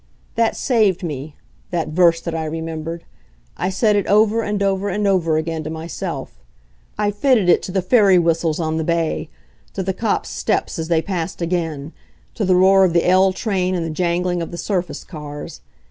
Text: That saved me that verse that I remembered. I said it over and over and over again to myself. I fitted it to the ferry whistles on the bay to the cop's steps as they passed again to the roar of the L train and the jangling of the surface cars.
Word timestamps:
That 0.33 0.55
saved 0.55 1.03
me 1.03 1.35
that 1.69 1.89
verse 1.89 2.21
that 2.21 2.33
I 2.33 2.45
remembered. 2.45 3.03
I 3.55 3.69
said 3.69 3.95
it 3.95 4.07
over 4.07 4.41
and 4.41 4.63
over 4.63 4.89
and 4.89 5.05
over 5.05 5.37
again 5.37 5.63
to 5.65 5.69
myself. 5.69 6.39
I 6.97 7.11
fitted 7.11 7.47
it 7.49 7.61
to 7.61 7.71
the 7.71 7.83
ferry 7.83 8.17
whistles 8.17 8.59
on 8.59 8.77
the 8.77 8.83
bay 8.83 9.29
to 9.73 9.83
the 9.83 9.93
cop's 9.93 10.29
steps 10.29 10.79
as 10.79 10.87
they 10.87 11.03
passed 11.03 11.39
again 11.39 11.93
to 12.33 12.43
the 12.45 12.55
roar 12.55 12.83
of 12.83 12.93
the 12.93 13.07
L 13.07 13.31
train 13.31 13.75
and 13.75 13.85
the 13.85 13.91
jangling 13.91 14.41
of 14.41 14.49
the 14.49 14.57
surface 14.57 15.03
cars. 15.03 15.61